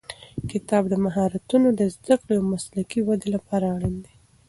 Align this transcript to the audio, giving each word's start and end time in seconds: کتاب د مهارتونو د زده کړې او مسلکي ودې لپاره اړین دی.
کتاب 0.51 0.83
د 0.89 0.93
مهارتونو 1.05 1.67
د 1.79 1.81
زده 1.95 2.15
کړې 2.21 2.35
او 2.39 2.43
مسلکي 2.53 2.99
ودې 3.07 3.29
لپاره 3.35 3.65
اړین 3.75 3.95
دی. 4.03 4.13